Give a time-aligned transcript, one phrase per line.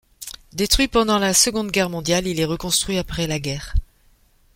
[0.53, 3.75] Détruit pendant la Seconde Guerre mondiale, il est reconstruit après la guerre.